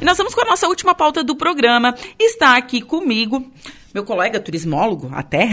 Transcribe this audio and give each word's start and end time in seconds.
E 0.00 0.04
nós 0.04 0.18
vamos 0.18 0.34
com 0.34 0.42
a 0.42 0.44
nossa 0.44 0.68
última 0.68 0.94
pauta 0.94 1.24
do 1.24 1.36
programa. 1.36 1.94
Está 2.18 2.56
aqui 2.56 2.80
comigo 2.80 3.44
meu 3.96 4.04
colega 4.04 4.38
turismólogo, 4.38 5.08
até, 5.10 5.48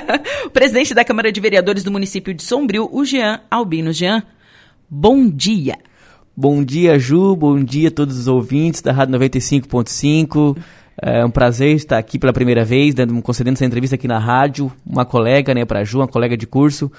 o 0.46 0.50
presidente 0.50 0.94
da 0.94 1.04
Câmara 1.04 1.30
de 1.30 1.38
Vereadores 1.42 1.84
do 1.84 1.92
município 1.92 2.32
de 2.32 2.42
Sombrio, 2.42 2.88
o 2.90 3.04
Jean 3.04 3.40
Albino. 3.50 3.92
Jean, 3.92 4.22
bom 4.88 5.28
dia. 5.28 5.76
Bom 6.34 6.64
dia, 6.64 6.98
Ju. 6.98 7.36
Bom 7.36 7.62
dia 7.62 7.88
a 7.88 7.90
todos 7.90 8.16
os 8.16 8.28
ouvintes 8.28 8.80
da 8.80 8.92
Rádio 8.92 9.18
95.5. 9.18 10.56
É 11.02 11.22
um 11.22 11.30
prazer 11.30 11.76
estar 11.76 11.98
aqui 11.98 12.18
pela 12.18 12.32
primeira 12.32 12.64
vez, 12.64 12.94
dando, 12.94 13.20
concedendo 13.20 13.56
essa 13.56 13.66
entrevista 13.66 13.96
aqui 13.96 14.08
na 14.08 14.18
rádio. 14.18 14.72
Uma 14.86 15.04
colega, 15.04 15.52
né, 15.52 15.66
para 15.66 15.84
Ju, 15.84 15.98
uma 15.98 16.08
colega 16.08 16.34
de 16.34 16.46
curso. 16.46 16.90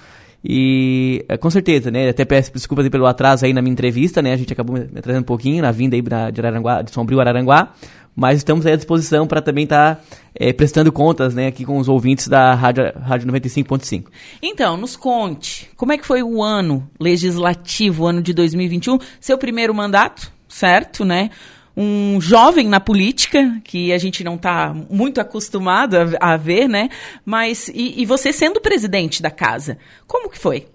E 0.44 1.24
é, 1.30 1.38
com 1.38 1.50
certeza, 1.50 1.90
né? 1.90 2.10
Até 2.10 2.26
peço 2.26 2.52
desculpas 2.52 2.88
pelo 2.90 3.06
atraso 3.06 3.46
aí 3.46 3.54
na 3.54 3.62
minha 3.62 3.72
entrevista, 3.72 4.22
né? 4.22 4.34
A 4.34 4.38
gente 4.38 4.52
acabou 4.52 4.76
me 4.76 4.84
atrasando 4.98 5.22
um 5.22 5.26
pouquinho 5.26 5.62
na 5.62 5.72
vinda 5.72 5.96
aí 5.96 6.02
de, 6.02 6.42
Araranguá, 6.42 6.82
de 6.82 6.92
Sombrio 6.92 7.22
Araranguá. 7.22 7.72
Mas 8.16 8.38
estamos 8.38 8.66
à 8.66 8.76
disposição 8.76 9.26
para 9.26 9.42
também 9.42 9.64
estar 9.64 9.96
tá, 9.96 10.02
é, 10.36 10.54
prestando 10.54 10.92
contas 10.92 11.34
né, 11.34 11.48
aqui 11.48 11.66
com 11.66 11.80
os 11.80 11.90
ouvintes 11.90 12.28
da 12.28 12.54
Rádio, 12.54 12.94
Rádio 13.02 13.28
95.5. 13.32 14.06
Então, 14.40 14.78
nos 14.78 14.96
conte, 14.96 15.68
como 15.76 15.94
é 15.94 15.98
que 15.98 16.06
foi 16.06 16.22
o 16.22 16.44
ano 16.44 16.88
legislativo, 17.00 18.04
o 18.04 18.08
ano 18.08 18.22
de 18.22 18.32
2021? 18.32 19.00
Seu 19.20 19.36
primeiro 19.36 19.74
mandato, 19.74 20.32
certo, 20.48 21.04
né? 21.04 21.32
Um 21.76 22.22
jovem 22.22 22.68
na 22.68 22.80
política, 22.80 23.60
que 23.64 23.92
a 23.92 23.98
gente 23.98 24.24
não 24.24 24.36
está 24.36 24.74
muito 24.90 25.20
acostumado 25.20 25.96
a, 25.96 26.34
a, 26.34 26.38
ver, 26.38 26.68
né? 26.68 26.90
Mas, 27.26 27.68
e, 27.70 28.02
e, 28.02 28.06
você 28.06 28.32
sendo 28.32 28.62
presidente 28.62 29.22
da 29.22 29.32
casa, 29.32 29.78
como 30.08 30.30
que 30.30 30.38
foi? 30.38 30.68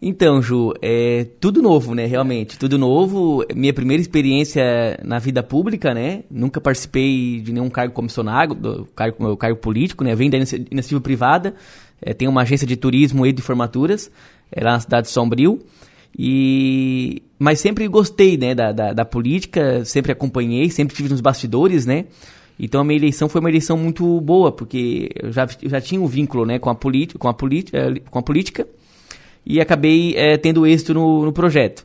Então, 0.00 0.42
Ju, 0.42 0.74
é 0.82 1.26
tudo 1.40 1.62
novo, 1.62 1.94
né? 1.94 2.06
Realmente, 2.06 2.58
tudo 2.58 2.76
novo. 2.76 3.44
Minha 3.54 3.72
primeira 3.72 4.00
experiência 4.00 4.98
na 5.04 5.20
vida 5.20 5.44
pública, 5.44 5.94
né? 5.94 6.24
Nunca 6.28 6.60
participei 6.60 7.40
de 7.40 7.52
nenhum 7.52 7.70
cargo 7.70 7.94
comissionado, 7.94 8.54
do 8.54 8.84
cargo, 8.96 9.36
cargo 9.36 9.60
político, 9.60 10.02
né? 10.02 10.14
Vem 10.14 10.28
da 10.28 10.38
iniciativa 10.38 11.00
privada, 11.00 11.54
é, 12.00 12.12
tem 12.12 12.26
uma 12.26 12.42
agência 12.42 12.66
de 12.66 12.76
turismo 12.76 13.24
e 13.24 13.32
de 13.32 13.40
formaturas, 13.42 14.10
é, 14.50 14.62
lá 14.64 14.72
na 14.72 14.80
cidade 14.80 15.06
de 15.06 15.12
Sombrio. 15.12 15.60
E 16.18 17.22
mas 17.38 17.58
sempre 17.58 17.88
gostei, 17.88 18.36
né, 18.36 18.54
da, 18.54 18.70
da, 18.70 18.92
da, 18.92 19.04
política, 19.04 19.84
sempre 19.84 20.12
acompanhei, 20.12 20.70
sempre 20.70 20.94
tive 20.94 21.08
nos 21.08 21.20
bastidores, 21.20 21.86
né? 21.86 22.04
Então 22.58 22.82
a 22.82 22.84
minha 22.84 22.98
eleição 22.98 23.28
foi 23.28 23.40
uma 23.40 23.50
eleição 23.50 23.76
muito 23.76 24.20
boa, 24.20 24.52
porque 24.52 25.10
eu 25.20 25.32
já, 25.32 25.48
eu 25.60 25.68
já 25.68 25.80
tinha 25.80 26.00
um 26.00 26.06
vínculo, 26.06 26.46
né, 26.46 26.58
com 26.60 26.70
a, 26.70 26.74
política, 26.74 27.18
com 27.18 27.28
a, 27.28 27.34
eh, 27.72 28.00
com 28.08 28.18
a 28.18 28.22
política 28.22 28.66
e 29.44 29.60
acabei 29.60 30.14
é, 30.16 30.36
tendo 30.36 30.66
êxito 30.66 30.94
no, 30.94 31.24
no 31.24 31.32
projeto. 31.32 31.84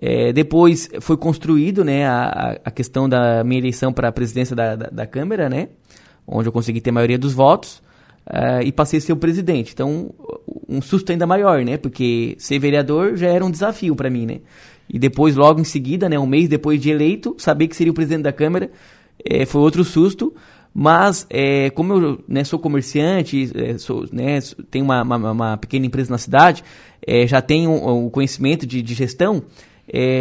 É, 0.00 0.32
depois 0.32 0.90
foi 1.00 1.16
construído, 1.16 1.84
né, 1.84 2.06
a, 2.06 2.58
a 2.64 2.70
questão 2.70 3.08
da 3.08 3.44
minha 3.44 3.60
eleição 3.60 3.92
para 3.92 4.08
a 4.08 4.12
presidência 4.12 4.56
da, 4.56 4.74
da, 4.74 4.88
da 4.90 5.06
Câmara, 5.06 5.48
né, 5.48 5.68
onde 6.26 6.48
eu 6.48 6.52
consegui 6.52 6.80
ter 6.80 6.90
a 6.90 6.94
maioria 6.94 7.18
dos 7.18 7.32
votos. 7.32 7.80
Uh, 8.28 8.60
e 8.64 8.72
passei 8.72 8.98
a 8.98 9.00
ser 9.00 9.12
o 9.12 9.16
presidente. 9.16 9.72
Então, 9.72 10.10
um 10.68 10.82
susto 10.82 11.12
ainda 11.12 11.26
maior, 11.26 11.64
né? 11.64 11.76
Porque 11.76 12.34
ser 12.38 12.58
vereador 12.58 13.16
já 13.16 13.28
era 13.28 13.44
um 13.44 13.50
desafio 13.50 13.94
para 13.94 14.10
mim, 14.10 14.26
né? 14.26 14.40
E 14.88 14.98
depois, 14.98 15.36
logo 15.36 15.60
em 15.60 15.64
seguida, 15.64 16.08
né, 16.08 16.18
um 16.18 16.26
mês 16.26 16.48
depois 16.48 16.80
de 16.80 16.90
eleito, 16.90 17.34
saber 17.38 17.68
que 17.68 17.76
seria 17.76 17.90
o 17.90 17.94
presidente 17.94 18.22
da 18.22 18.32
Câmara 18.32 18.70
é, 19.24 19.44
foi 19.44 19.60
outro 19.60 19.84
susto. 19.84 20.34
Mas, 20.74 21.26
é, 21.30 21.70
como 21.70 21.92
eu 21.94 22.24
né, 22.28 22.44
sou 22.44 22.58
comerciante, 22.58 23.50
é, 23.54 23.78
sou, 23.78 24.06
né, 24.12 24.40
tenho 24.70 24.84
uma, 24.84 25.02
uma, 25.02 25.32
uma, 25.32 25.56
pequena 25.56 25.86
empresa 25.86 26.10
na 26.10 26.18
cidade, 26.18 26.62
já 27.26 27.40
tenho 27.40 27.72
o 27.72 28.10
conhecimento 28.10 28.66
de, 28.66 28.82
de 28.82 28.94
gestão, 28.94 29.44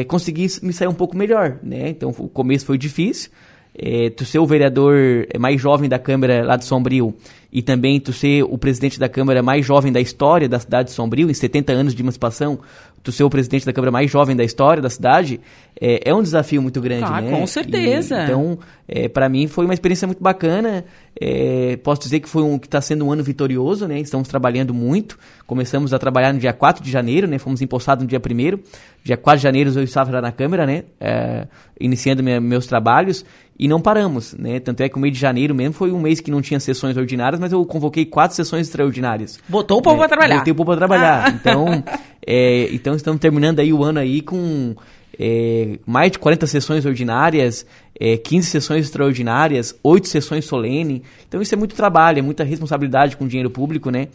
consegui 0.07 0.47
me 0.61 0.71
sair 0.71 0.87
um 0.87 0.93
pouco 0.93 1.17
melhor. 1.17 1.59
Né? 1.61 1.89
Então, 1.89 2.09
o 2.17 2.29
começo 2.29 2.65
foi 2.65 2.77
difícil, 2.77 3.31
é, 3.77 4.09
tu 4.09 4.25
ser 4.25 4.39
o 4.39 4.45
vereador 4.45 4.95
mais 5.39 5.59
jovem 5.59 5.89
da 5.89 5.99
Câmara 5.99 6.43
lá 6.43 6.55
de 6.55 6.65
Sombrio 6.65 7.13
e 7.51 7.61
também 7.61 7.99
tu 7.99 8.11
ser 8.11 8.43
o 8.43 8.57
presidente 8.57 8.99
da 8.99 9.07
Câmara 9.07 9.41
mais 9.41 9.65
jovem 9.65 9.91
da 9.91 10.01
história 10.01 10.47
da 10.47 10.59
cidade 10.59 10.89
de 10.89 10.95
Sombrio, 10.95 11.29
em 11.29 11.33
70 11.33 11.71
anos 11.71 11.95
de 11.95 12.01
emancipação, 12.01 12.59
tu 13.01 13.11
ser 13.11 13.23
o 13.23 13.29
presidente 13.29 13.65
da 13.65 13.71
Câmara 13.71 13.91
mais 13.91 14.11
jovem 14.11 14.35
da 14.35 14.43
história 14.43 14.81
da 14.81 14.89
cidade, 14.89 15.39
é, 15.79 16.09
é 16.09 16.13
um 16.13 16.21
desafio 16.21 16.61
muito 16.61 16.81
grande, 16.81 17.05
ah, 17.05 17.21
né? 17.21 17.31
com 17.31 17.45
certeza. 17.47 18.19
E, 18.19 18.23
então, 18.23 18.59
é, 18.87 19.07
para 19.07 19.29
mim 19.29 19.47
foi 19.47 19.63
uma 19.63 19.73
experiência 19.73 20.07
muito 20.07 20.21
bacana. 20.21 20.83
É, 21.19 21.77
posso 21.77 22.01
dizer 22.01 22.19
que 22.19 22.27
foi 22.27 22.43
um 22.43 22.59
que 22.59 22.67
está 22.67 22.81
sendo 22.81 23.05
um 23.05 23.11
ano 23.11 23.23
vitorioso, 23.23 23.87
né? 23.87 23.99
Estamos 23.99 24.27
trabalhando 24.27 24.73
muito. 24.73 25.17
Começamos 25.47 25.93
a 25.93 25.99
trabalhar 25.99 26.33
no 26.33 26.39
dia 26.39 26.51
4 26.51 26.83
de 26.83 26.91
janeiro, 26.91 27.25
né? 27.25 27.37
Fomos 27.37 27.61
empossados 27.61 28.03
no 28.03 28.09
dia 28.09 28.19
1 28.19 28.59
Dia 29.03 29.15
4 29.15 29.37
de 29.37 29.43
janeiro 29.43 29.71
eu 29.73 29.83
estava 29.83 30.11
lá 30.11 30.21
na 30.21 30.31
Câmara, 30.31 30.65
né? 30.65 30.83
É, 30.99 31.47
iniciando 31.79 32.21
minha, 32.21 32.41
meus 32.41 32.67
trabalhos 32.67 33.23
e 33.57 33.67
não 33.67 33.79
paramos, 33.79 34.33
né? 34.33 34.59
Tanto 34.59 34.81
é 34.81 34.89
que 34.89 34.97
o 34.97 34.99
mês 34.99 35.13
de 35.13 35.19
janeiro 35.19 35.55
mesmo 35.55 35.73
foi 35.73 35.91
um 35.91 35.99
mês 35.99 36.19
que 36.19 36.29
não 36.29 36.41
tinha 36.41 36.59
sessões 36.59 36.97
ordinárias, 36.97 37.39
mas 37.39 37.53
eu 37.53 37.65
convoquei 37.65 38.05
quatro 38.05 38.35
sessões 38.35 38.67
extraordinárias. 38.67 39.39
Botou 39.47 39.77
o 39.77 39.81
povo 39.81 39.95
é, 39.95 39.99
para 39.99 40.09
trabalhar. 40.09 40.37
Botei 40.39 40.51
o 40.51 40.55
povo 40.55 40.71
para 40.71 40.77
trabalhar. 40.77 41.27
Ah. 41.27 41.29
Então, 41.29 41.83
é, 42.27 42.67
então 42.73 42.93
estamos 42.93 43.21
terminando 43.21 43.59
aí 43.59 43.71
o 43.71 43.81
ano 43.83 43.99
aí 43.99 44.21
com 44.21 44.75
é, 45.19 45.79
mais 45.85 46.11
de 46.11 46.19
40 46.19 46.47
sessões 46.47 46.85
ordinárias, 46.85 47.65
é, 47.99 48.17
15 48.17 48.49
sessões 48.49 48.85
extraordinárias, 48.85 49.77
8 49.83 50.07
sessões 50.07 50.45
solene. 50.45 51.03
Então 51.27 51.41
isso 51.41 51.53
é 51.53 51.57
muito 51.57 51.75
trabalho, 51.75 52.19
é 52.19 52.21
muita 52.21 52.43
responsabilidade 52.43 53.15
com 53.17 53.25
o 53.25 53.27
dinheiro 53.27 53.49
público, 53.49 53.89
né? 53.89 54.07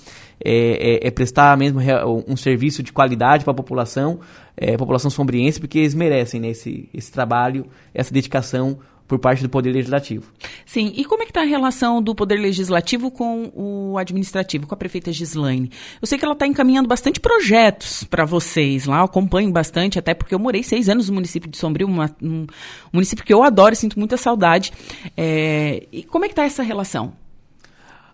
É, 0.43 1.01
é, 1.05 1.09
é 1.09 1.11
prestar 1.11 1.57
mesmo 1.57 1.81
um 2.27 2.37
serviço 2.37 2.83
de 2.83 2.93
qualidade 2.93 3.45
para 3.45 3.53
a 3.53 3.57
população, 3.57 4.21
é, 4.57 4.77
população 4.77 5.11
sombriense, 5.11 5.61
porque 5.61 5.79
eles 5.79 5.95
merecem 5.95 6.41
né, 6.41 6.49
esse, 6.49 6.89
esse 6.95 7.11
trabalho, 7.11 7.67
essa 7.95 8.13
dedicação 8.13 8.79
por 9.11 9.19
parte 9.19 9.43
do 9.43 9.49
Poder 9.49 9.73
Legislativo. 9.73 10.31
Sim, 10.65 10.93
e 10.95 11.05
como 11.05 11.25
é 11.25 11.27
que 11.27 11.33
está 11.33 11.41
a 11.41 11.45
relação 11.45 12.01
do 12.01 12.15
Poder 12.15 12.37
Legislativo 12.37 13.11
com 13.11 13.51
o 13.53 13.99
Administrativo, 13.99 14.69
com 14.69 14.75
a 14.75 14.77
prefeita 14.77 15.13
Gislaine? 15.13 15.69
Eu 16.01 16.07
sei 16.07 16.17
que 16.17 16.25
ela 16.25 16.35
está 16.35 16.47
encaminhando 16.47 16.89
bastante 16.89 17.19
projetos 17.19 18.05
para 18.05 18.25
vocês 18.25 18.87
lá, 18.87 18.99
eu 18.99 19.07
acompanho 19.07 19.51
bastante, 19.51 19.99
até 19.99 20.15
porque 20.15 20.33
eu 20.33 20.39
morei 20.39 20.63
seis 20.63 20.89
anos 20.89 21.09
no 21.09 21.17
município 21.17 21.51
de 21.51 21.59
Sombrio, 21.59 21.89
uma, 21.89 22.09
um 22.23 22.47
município 22.93 23.25
que 23.25 23.35
eu 23.35 23.43
adoro 23.43 23.73
e 23.73 23.77
sinto 23.77 23.99
muita 23.99 24.17
saudade. 24.17 24.73
É, 25.17 25.89
e 25.91 26.05
como 26.05 26.25
é 26.25 26.29
que 26.29 26.33
está 26.33 26.45
essa 26.45 26.63
relação? 26.63 27.13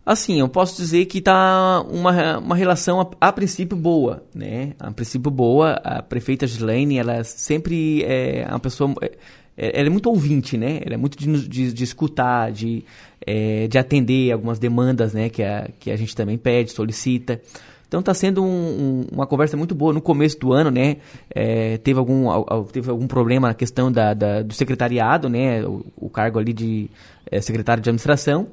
Assim, 0.06 0.40
eu 0.40 0.48
posso 0.48 0.78
dizer 0.78 1.04
que 1.04 1.18
está 1.18 1.82
uma, 1.90 2.38
uma 2.38 2.56
relação 2.56 3.02
a, 3.02 3.28
a, 3.28 3.32
princípio 3.32 3.76
boa, 3.76 4.24
né? 4.34 4.72
A 4.78 4.90
princípio 4.92 5.30
boa, 5.30 5.72
a 5.84 6.00
prefeita 6.00 6.46
Gislaine, 6.46 6.96
ela 6.96 7.22
sempre 7.22 8.02
é 8.04 8.46
uma 8.48 8.60
pessoa 8.60 8.94
é, 9.02 9.12
ela 9.56 9.86
é 9.86 9.90
muito 9.90 10.08
ouvinte, 10.08 10.56
né? 10.56 10.80
Ela 10.84 10.94
é 10.94 10.98
muito 10.98 11.16
de, 11.16 11.48
de, 11.48 11.72
de 11.72 11.84
escutar, 11.84 12.52
de, 12.52 12.84
é, 13.26 13.66
de 13.66 13.78
atender 13.78 14.32
algumas 14.32 14.58
demandas, 14.58 15.14
né? 15.14 15.28
Que 15.28 15.42
a, 15.42 15.68
que 15.80 15.90
a 15.90 15.96
gente 15.96 16.14
também 16.14 16.36
pede, 16.36 16.72
solicita. 16.72 17.40
Então 17.88 18.00
está 18.00 18.12
sendo 18.12 18.42
um, 18.42 18.46
um, 18.46 19.06
uma 19.12 19.26
conversa 19.26 19.56
muito 19.56 19.74
boa. 19.74 19.92
No 19.92 20.00
começo 20.00 20.38
do 20.38 20.52
ano, 20.52 20.70
né, 20.70 20.96
é, 21.34 21.78
teve, 21.78 21.98
algum, 21.98 22.26
teve 22.72 22.90
algum 22.90 23.06
problema 23.06 23.48
na 23.48 23.54
questão 23.54 23.90
da, 23.92 24.12
da 24.12 24.42
do 24.42 24.52
secretariado, 24.52 25.28
né, 25.28 25.64
o, 25.64 25.86
o 25.96 26.10
cargo 26.10 26.38
ali 26.38 26.52
de 26.52 26.90
é, 27.30 27.40
secretário 27.40 27.82
de 27.82 27.88
administração, 27.88 28.48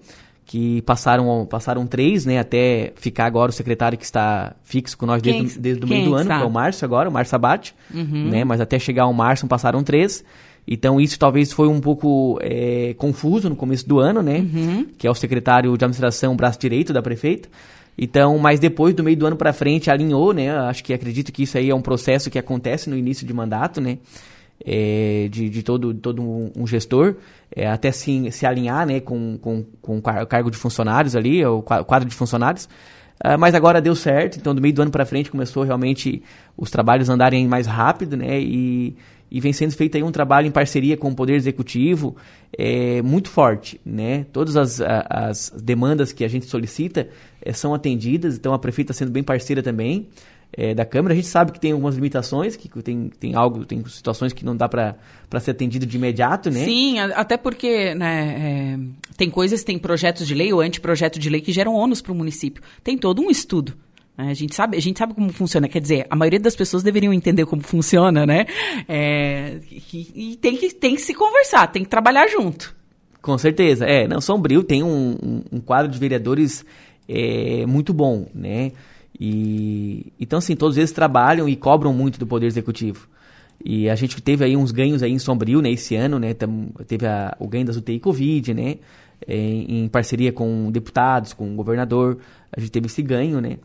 que 0.46 0.82
passaram, 0.84 1.48
passaram 1.48 1.88
três, 1.88 2.26
né, 2.26 2.38
até 2.38 2.94
ficar 2.96 3.26
agora 3.26 3.50
o 3.50 3.54
secretário 3.54 3.98
que 3.98 4.06
está 4.06 4.56
fixo 4.64 4.98
com 4.98 5.06
nós 5.06 5.22
desde, 5.22 5.58
desde 5.60 5.84
o 5.84 5.88
meio 5.88 6.10
do 6.10 6.16
ano, 6.16 6.28
que 6.28 6.42
é 6.44 6.46
o 6.46 6.52
Márcio 6.52 6.86
agora, 6.86 7.10
o 7.10 7.12
Márcio 7.12 7.36
Abate, 7.36 7.74
uhum. 7.94 8.30
né, 8.30 8.44
mas 8.44 8.62
até 8.62 8.78
chegar 8.78 9.04
ao 9.04 9.14
Márcio 9.14 9.48
passaram 9.48 9.84
três. 9.84 10.24
Então 10.68 11.00
isso 11.00 11.20
talvez 11.20 11.52
foi 11.52 11.68
um 11.68 11.80
pouco 11.80 12.40
é, 12.42 12.94
confuso 12.98 13.50
no 13.50 13.56
começo 13.56 13.88
do 13.88 14.00
ano, 14.00 14.22
né? 14.22 14.38
Uhum. 14.38 14.88
Que 14.98 15.08
é 15.08 15.12
o 15.12 15.16
secretário 15.16 15.78
de 15.78 15.84
administração, 15.84 16.36
braço 16.36 16.60
direito 16.60 16.94
da 16.94 17.02
prefeita. 17.02 17.50
Então, 17.98 18.38
mas 18.40 18.60
depois 18.60 18.96
do 18.96 19.04
meio 19.04 19.18
do 19.18 19.26
ano 19.26 19.36
para 19.36 19.54
frente 19.54 19.92
alinhou, 19.92 20.34
né? 20.34 20.50
Acho 20.52 20.84
que 20.84 20.94
acredito 20.94 21.32
que 21.32 21.44
isso 21.44 21.58
aí 21.58 21.70
é 21.70 21.76
um 21.76 21.82
processo 21.82 22.30
que 22.30 22.40
acontece 22.40 22.90
no 22.90 22.98
início 22.98 23.26
de 23.28 23.34
mandato, 23.34 23.80
né? 23.80 24.00
É, 24.66 25.28
de, 25.30 25.50
de, 25.50 25.62
todo, 25.62 25.94
todo 25.94 26.22
um, 26.22 26.66
gestor, 26.66 27.16
é, 27.54 27.68
até 27.68 27.92
se, 27.92 28.32
se 28.32 28.46
alinhar 28.46 28.88
né, 28.88 29.02
com, 29.02 29.38
com, 29.38 29.66
com 29.82 29.98
o 29.98 30.02
cargo 30.02 30.50
de 30.50 30.56
funcionários 30.56 31.18
ali, 31.18 31.46
o 31.46 31.62
quadro 31.62 32.08
de 32.08 32.16
funcionários. 32.16 32.70
Uh, 33.24 33.38
mas 33.38 33.56
agora 33.56 33.82
deu 33.82 33.96
certo, 33.96 34.38
então 34.38 34.56
do 34.56 34.62
meio 34.62 34.74
do 34.74 34.82
ano 34.82 34.92
para 34.92 35.06
frente 35.06 35.30
começou 35.30 35.64
realmente 35.64 36.24
os 36.58 36.72
trabalhos 36.72 37.10
andarem 37.10 37.48
mais 37.48 37.68
rápido, 37.68 38.16
né? 38.16 38.40
E, 38.40 38.96
e 39.34 39.40
vem 39.40 39.52
sendo 39.52 39.72
feito 39.72 39.98
aí 39.98 40.04
um 40.04 40.12
trabalho 40.12 40.48
em 40.48 40.52
parceria 40.52 40.96
com 40.96 41.10
o 41.10 41.16
Poder 41.16 41.34
Executivo 41.34 42.16
é, 42.56 43.02
muito 43.02 43.32
forte. 43.32 43.82
Né? 43.84 44.28
Todas 44.32 44.56
as, 44.56 44.80
as 44.80 45.52
demandas 45.60 46.14
que 46.14 46.24
a 46.24 46.28
gente 46.28 46.46
solicita 46.46 47.10
é, 47.42 47.52
são 47.52 47.74
atendidas, 47.74 48.38
então 48.38 48.54
a 48.54 48.60
prefeita 48.60 48.92
está 48.92 49.04
sendo 49.04 49.12
bem 49.12 49.24
parceira 49.24 49.64
também 49.64 50.08
é, 50.56 50.76
da 50.76 50.86
Câmara. 50.86 51.14
A 51.14 51.16
gente 51.16 51.28
sabe 51.28 51.52
que 51.52 51.60
tem 51.60 51.72
algumas 51.72 51.96
limitações, 51.96 52.56
que 52.56 52.70
tem, 52.84 53.10
tem 53.20 53.34
algo, 53.34 53.66
tem 53.66 53.84
situações 53.88 54.34
que 54.34 54.46
não 54.46 54.56
dá 54.56 54.70
para 54.70 54.96
ser 55.40 55.50
atendido 55.50 55.88
de 55.88 55.98
imediato, 55.98 56.52
né? 56.52 56.64
Sim, 56.64 57.00
até 57.00 57.36
porque 57.36 57.96
né, 57.96 58.36
é, 58.38 58.80
tem 59.18 59.32
coisas, 59.32 59.64
tem 59.64 59.80
projetos 59.80 60.28
de 60.28 60.36
lei 60.36 60.54
ou 60.54 60.62
anteprojeto 60.62 61.18
de 61.18 61.28
lei 61.28 61.42
que 61.42 61.52
geram 61.52 61.74
ônus 61.74 62.04
para 62.04 62.12
o 62.12 62.16
município. 62.16 62.62
Tem 62.84 62.96
todo 63.00 63.20
um 63.20 63.32
estudo? 63.32 63.74
A 64.18 64.34
gente 64.34 64.54
sabe, 64.54 64.78
a 64.78 64.80
gente 64.80 65.00
sabe 65.00 65.14
como 65.14 65.32
funciona. 65.32 65.68
Quer 65.68 65.80
dizer, 65.80 66.08
a 66.10 66.16
maioria 66.16 66.40
das 66.40 66.56
pessoas 66.56 66.84
deveriam 66.84 67.12
entender 67.12 67.46
como 67.46 67.64
funciona, 67.64 68.26
né? 68.26 68.46
É, 68.88 69.60
e, 69.72 70.34
e 70.34 70.36
tem, 70.38 70.56
que, 70.56 70.74
tem 70.74 70.96
que 70.96 71.02
se 71.02 71.14
conversar, 71.14 71.68
tem 71.68 71.84
que 71.84 71.90
trabalhar 71.90 72.28
junto. 72.28 72.76
Com 73.22 73.38
certeza. 73.38 73.86
É, 73.86 74.08
não, 74.08 74.22
Sombrio 74.22 74.64
tem 74.64 74.84
um, 74.84 75.42
um, 75.52 75.60
quadro 75.60 75.92
de 75.92 75.98
vereadores 75.98 76.64
é, 77.10 77.66
muito 77.66 77.94
bom, 77.94 78.28
né? 78.36 78.72
E, 79.20 80.12
então, 80.20 80.40
assim, 80.40 80.56
todos 80.56 80.78
eles 80.78 80.92
trabalham 80.92 81.48
e 81.50 81.56
cobram 81.56 81.94
muito 81.94 82.20
do 82.20 82.28
Poder 82.28 82.46
Executivo. 82.46 83.08
E 83.64 83.90
a 83.90 83.96
gente 83.96 84.22
teve 84.22 84.44
aí 84.44 84.58
uns 84.58 84.72
ganhos 84.72 85.02
aí 85.02 85.12
em 85.12 85.20
Sombrio, 85.20 85.62
né, 85.62 85.72
esse 85.72 85.96
ano, 85.96 86.20
né? 86.20 86.36
Teve 86.86 87.08
a, 87.08 87.36
o 87.40 87.48
ganho 87.48 87.66
das 87.66 87.78
UTI 87.78 88.00
Covid, 88.00 88.54
né? 88.54 88.78
Em, 89.26 89.84
em 89.84 89.88
parceria 89.88 90.34
com 90.34 90.70
deputados, 90.70 91.32
com 91.32 91.54
o 91.54 91.56
governador, 91.56 92.18
a 92.52 92.60
gente 92.60 92.72
teve 92.72 92.88
esse 92.88 93.02
ganho, 93.02 93.40
né? 93.40 93.58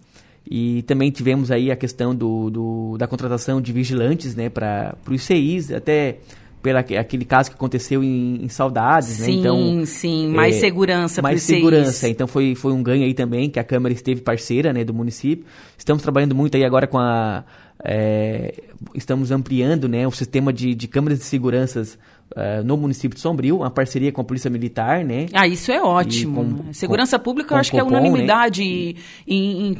E 0.51 0.83
também 0.83 1.11
tivemos 1.11 1.51
aí 1.51 1.71
a 1.71 1.77
questão 1.77 2.15
do, 2.15 2.49
do 2.49 2.97
da 2.99 3.07
contratação 3.07 3.61
de 3.61 3.71
vigilantes, 3.71 4.35
né, 4.35 4.49
para 4.49 4.97
os 5.11 5.23
CIs, 5.23 5.71
até 5.71 6.19
pela 6.63 6.81
aquele 6.81 7.25
caso 7.25 7.51
que 7.51 7.57
aconteceu 7.57 8.03
em, 8.03 8.43
em 8.43 8.49
Saudades, 8.49 9.09
sim, 9.09 9.23
né? 9.23 9.39
Então, 9.41 9.87
sim, 9.87 10.29
mais 10.29 10.57
é, 10.57 10.61
segurança 10.61 11.23
Mais 11.23 11.43
segurança, 11.43 11.93
CIs. 11.93 12.11
então 12.11 12.27
foi, 12.27 12.55
foi 12.55 12.73
um 12.73 12.83
ganho 12.83 13.05
aí 13.05 13.15
também, 13.15 13.51
que 13.51 13.61
a 13.61 13.65
Câmara 13.65 13.93
esteve 13.93 14.23
parceira, 14.23 14.73
né, 14.73 14.85
do 14.85 14.95
município. 14.95 15.45
Estamos 15.77 16.03
trabalhando 16.03 16.35
muito 16.35 16.57
aí 16.57 16.65
agora 16.65 16.87
com 16.87 16.99
a... 16.99 17.45
É, 17.85 18.55
estamos 18.95 19.31
ampliando, 19.31 19.89
né, 19.89 20.07
o 20.07 20.11
sistema 20.11 20.53
de, 20.53 20.75
de 20.75 20.89
câmeras 20.89 21.19
de 21.19 21.25
seguranças 21.27 21.99
Uh, 22.37 22.63
no 22.63 22.77
município 22.77 23.15
de 23.15 23.21
Sombrio, 23.21 23.57
uma 23.57 23.71
parceria 23.71 24.13
com 24.13 24.21
a 24.21 24.25
Polícia 24.25 24.51
Militar, 24.51 25.03
né? 25.03 25.27
Ah, 25.33 25.49
isso 25.49 25.73
é 25.73 25.83
ótimo. 25.83 26.63
Com, 26.65 26.73
Segurança 26.75 27.19
com, 27.19 27.25
Pública, 27.25 27.55
eu 27.55 27.59
acho 27.59 27.71
que 27.71 27.79
é 27.79 27.83
unanimidade 27.83 28.97
né? 29.27 29.75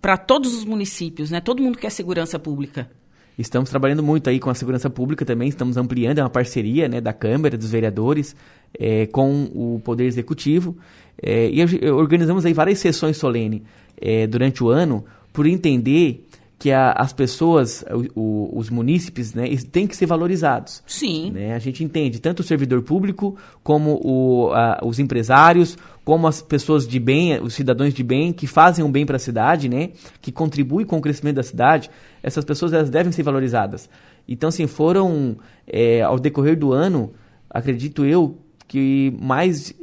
para 0.00 0.16
todos 0.16 0.54
os 0.54 0.64
municípios, 0.64 1.32
né? 1.32 1.40
Todo 1.40 1.60
mundo 1.60 1.76
quer 1.76 1.90
segurança 1.90 2.38
pública. 2.38 2.88
Estamos 3.36 3.68
trabalhando 3.68 4.02
muito 4.02 4.30
aí 4.30 4.38
com 4.38 4.48
a 4.48 4.54
segurança 4.54 4.88
pública 4.88 5.24
também, 5.24 5.48
estamos 5.48 5.76
ampliando, 5.76 6.18
é 6.18 6.22
uma 6.22 6.30
parceria 6.30 6.88
né, 6.88 7.00
da 7.00 7.12
Câmara, 7.12 7.58
dos 7.58 7.70
vereadores, 7.70 8.36
é, 8.78 9.06
com 9.06 9.50
o 9.52 9.80
Poder 9.84 10.04
Executivo. 10.04 10.76
É, 11.20 11.50
e 11.50 11.90
organizamos 11.90 12.46
aí 12.46 12.52
várias 12.52 12.78
sessões 12.78 13.16
solenes 13.16 13.62
é, 14.00 14.26
durante 14.28 14.62
o 14.62 14.68
ano 14.68 15.04
por 15.32 15.46
entender 15.46 16.24
que 16.64 16.72
a, 16.72 16.92
as 16.92 17.12
pessoas, 17.12 17.84
o, 18.14 18.18
o, 18.18 18.58
os 18.58 18.70
munícipes, 18.70 19.34
né, 19.34 19.44
têm 19.70 19.86
que 19.86 19.94
ser 19.94 20.06
valorizados. 20.06 20.82
Sim. 20.86 21.30
Né? 21.30 21.54
A 21.54 21.58
gente 21.58 21.84
entende 21.84 22.18
tanto 22.18 22.40
o 22.40 22.42
servidor 22.42 22.80
público, 22.80 23.36
como 23.62 24.00
o, 24.02 24.50
a, 24.50 24.80
os 24.82 24.98
empresários, 24.98 25.76
como 26.06 26.26
as 26.26 26.40
pessoas 26.40 26.88
de 26.88 26.98
bem, 26.98 27.38
os 27.38 27.52
cidadãos 27.52 27.92
de 27.92 28.02
bem, 28.02 28.32
que 28.32 28.46
fazem 28.46 28.82
um 28.82 28.90
bem 28.90 29.04
para 29.04 29.16
a 29.16 29.18
cidade, 29.18 29.68
né, 29.68 29.90
que 30.22 30.32
contribuem 30.32 30.86
com 30.86 30.96
o 30.96 31.02
crescimento 31.02 31.36
da 31.36 31.42
cidade, 31.42 31.90
essas 32.22 32.46
pessoas 32.46 32.72
elas 32.72 32.88
devem 32.88 33.12
ser 33.12 33.24
valorizadas. 33.24 33.90
Então, 34.26 34.48
assim, 34.48 34.66
foram, 34.66 35.36
é, 35.66 36.00
ao 36.00 36.18
decorrer 36.18 36.58
do 36.58 36.72
ano, 36.72 37.12
acredito 37.50 38.06
eu, 38.06 38.38
que 38.66 39.14
mais, 39.20 39.74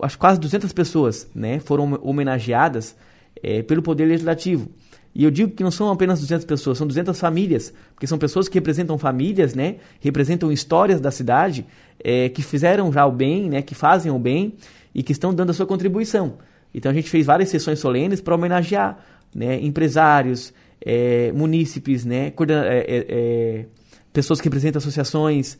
acho 0.00 0.16
quase 0.16 0.38
200 0.38 0.72
pessoas 0.72 1.28
né, 1.34 1.58
foram 1.58 1.98
homenageadas 2.00 2.96
é, 3.42 3.60
pelo 3.60 3.82
Poder 3.82 4.04
Legislativo. 4.04 4.70
E 5.18 5.24
eu 5.24 5.30
digo 5.30 5.52
que 5.52 5.64
não 5.64 5.70
são 5.70 5.90
apenas 5.90 6.20
200 6.20 6.44
pessoas, 6.44 6.76
são 6.76 6.86
200 6.86 7.18
famílias, 7.18 7.72
porque 7.94 8.06
são 8.06 8.18
pessoas 8.18 8.50
que 8.50 8.58
representam 8.58 8.98
famílias, 8.98 9.54
né? 9.54 9.76
Representam 9.98 10.52
histórias 10.52 11.00
da 11.00 11.10
cidade, 11.10 11.64
é, 12.04 12.28
que 12.28 12.42
fizeram 12.42 12.92
já 12.92 13.06
o 13.06 13.10
bem, 13.10 13.48
né? 13.48 13.62
Que 13.62 13.74
fazem 13.74 14.12
o 14.12 14.18
bem 14.18 14.52
e 14.94 15.02
que 15.02 15.12
estão 15.12 15.32
dando 15.32 15.48
a 15.48 15.54
sua 15.54 15.64
contribuição. 15.64 16.34
Então 16.74 16.92
a 16.92 16.94
gente 16.94 17.08
fez 17.08 17.24
várias 17.24 17.48
sessões 17.48 17.78
solenes 17.78 18.20
para 18.20 18.34
homenagear, 18.34 18.98
né? 19.34 19.58
Empresários, 19.58 20.52
é, 20.84 21.32
munícipes, 21.32 22.04
né? 22.04 22.30
É, 22.38 23.64
pessoas 24.12 24.38
que 24.38 24.44
representam 24.48 24.80
associações, 24.80 25.58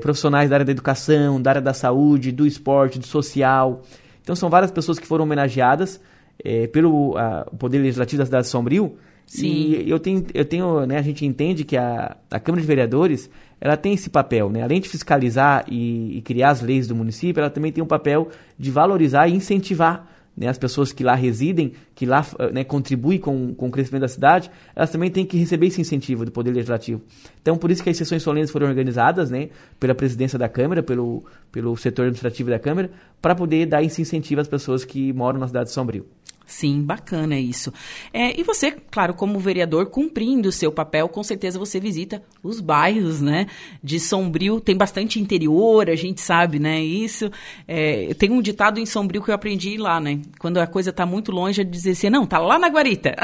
profissionais 0.00 0.50
da 0.50 0.54
área 0.54 0.64
da 0.64 0.70
educação, 0.70 1.42
da 1.42 1.50
área 1.50 1.62
da 1.62 1.74
saúde, 1.74 2.30
do 2.30 2.46
esporte, 2.46 3.00
do 3.00 3.06
social. 3.08 3.82
Então 4.22 4.36
são 4.36 4.48
várias 4.48 4.70
pessoas 4.70 5.00
que 5.00 5.06
foram 5.06 5.24
homenageadas 5.24 6.00
é, 6.44 6.66
pelo 6.66 7.16
a, 7.16 7.44
Poder 7.58 7.78
Legislativo 7.78 8.20
da 8.20 8.26
cidade 8.26 8.44
de 8.44 8.50
Sombrio. 8.50 8.96
Sim. 9.26 9.46
E 9.46 9.90
eu 9.90 9.98
tenho, 9.98 10.24
eu 10.32 10.44
tenho 10.44 10.86
né, 10.86 10.96
a 10.98 11.02
gente 11.02 11.26
entende 11.26 11.62
que 11.64 11.76
a, 11.76 12.16
a 12.30 12.40
Câmara 12.40 12.62
de 12.62 12.66
Vereadores 12.66 13.28
ela 13.60 13.76
tem 13.76 13.92
esse 13.92 14.08
papel, 14.08 14.48
né? 14.50 14.62
além 14.62 14.80
de 14.80 14.88
fiscalizar 14.88 15.64
e, 15.68 16.16
e 16.18 16.22
criar 16.22 16.50
as 16.50 16.62
leis 16.62 16.86
do 16.86 16.94
município, 16.94 17.40
ela 17.40 17.50
também 17.50 17.72
tem 17.72 17.82
um 17.82 17.86
papel 17.86 18.28
de 18.58 18.70
valorizar 18.70 19.28
e 19.28 19.34
incentivar 19.34 20.08
né, 20.38 20.46
as 20.46 20.56
pessoas 20.56 20.92
que 20.92 21.02
lá 21.02 21.16
residem, 21.16 21.72
que 21.96 22.06
lá 22.06 22.24
né, 22.52 22.62
contribuem 22.62 23.18
com, 23.18 23.52
com 23.54 23.66
o 23.66 23.70
crescimento 23.72 24.02
da 24.02 24.08
cidade, 24.08 24.48
elas 24.74 24.88
também 24.88 25.10
têm 25.10 25.26
que 25.26 25.36
receber 25.36 25.66
esse 25.66 25.80
incentivo 25.80 26.24
do 26.24 26.30
Poder 26.30 26.52
Legislativo. 26.52 27.02
Então, 27.42 27.56
por 27.56 27.72
isso 27.72 27.82
que 27.82 27.90
as 27.90 27.96
sessões 27.96 28.22
solenes 28.22 28.48
foram 28.48 28.68
organizadas 28.68 29.30
né, 29.32 29.48
pela 29.80 29.96
presidência 29.96 30.38
da 30.38 30.48
Câmara, 30.48 30.80
pelo, 30.80 31.24
pelo 31.50 31.76
setor 31.76 32.02
administrativo 32.02 32.50
da 32.50 32.58
Câmara, 32.60 32.88
para 33.20 33.34
poder 33.34 33.66
dar 33.66 33.82
esse 33.82 34.00
incentivo 34.00 34.40
às 34.40 34.46
pessoas 34.46 34.84
que 34.84 35.12
moram 35.12 35.40
na 35.40 35.48
cidade 35.48 35.70
de 35.70 35.72
Sombrio. 35.72 36.06
Sim, 36.48 36.82
bacana 36.82 37.38
isso. 37.38 37.70
É, 38.10 38.40
e 38.40 38.42
você, 38.42 38.72
claro, 38.90 39.12
como 39.12 39.38
vereador, 39.38 39.84
cumprindo 39.90 40.48
o 40.48 40.52
seu 40.52 40.72
papel, 40.72 41.06
com 41.06 41.22
certeza 41.22 41.58
você 41.58 41.78
visita 41.78 42.22
os 42.42 42.58
bairros, 42.58 43.20
né? 43.20 43.48
De 43.84 44.00
Sombrio, 44.00 44.58
tem 44.58 44.74
bastante 44.74 45.20
interior, 45.20 45.90
a 45.90 45.94
gente 45.94 46.22
sabe, 46.22 46.58
né? 46.58 46.80
Isso. 46.80 47.30
É, 47.68 48.14
tem 48.14 48.30
um 48.30 48.40
ditado 48.40 48.80
em 48.80 48.86
Sombrio 48.86 49.22
que 49.22 49.30
eu 49.30 49.34
aprendi 49.34 49.76
lá, 49.76 50.00
né? 50.00 50.22
Quando 50.38 50.56
a 50.56 50.66
coisa 50.66 50.88
está 50.88 51.04
muito 51.04 51.30
longe, 51.30 51.60
é 51.60 51.64
dizer 51.64 51.90
assim, 51.90 52.08
não, 52.08 52.26
tá 52.26 52.38
lá 52.38 52.58
na 52.58 52.70
Guarita. 52.70 53.14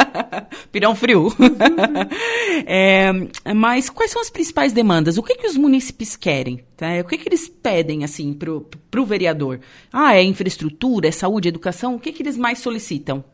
Pirão 0.70 0.94
frio. 0.94 1.32
é, 2.68 3.10
mas 3.54 3.88
quais 3.88 4.10
são 4.10 4.20
as 4.20 4.28
principais 4.28 4.74
demandas? 4.74 5.16
O 5.16 5.22
que, 5.22 5.36
que 5.36 5.46
os 5.46 5.56
munícipes 5.56 6.16
querem? 6.16 6.67
Tá? 6.78 6.86
O 7.02 7.04
que, 7.04 7.18
que 7.18 7.28
eles 7.28 7.48
pedem, 7.48 8.04
assim, 8.04 8.32
pro, 8.32 8.66
pro 8.90 9.04
vereador? 9.04 9.60
Ah, 9.92 10.14
é 10.16 10.22
infraestrutura, 10.22 11.08
é 11.08 11.10
saúde, 11.10 11.48
educação? 11.48 11.96
O 11.96 11.98
que, 11.98 12.12
que 12.12 12.22
eles 12.22 12.36
mais 12.36 12.48
mais 12.48 12.58
solicitam? 12.58 13.24